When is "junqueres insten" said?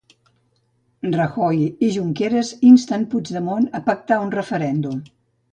1.97-3.07